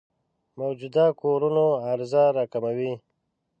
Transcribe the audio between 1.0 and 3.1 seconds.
کورونو عرضه راکموي.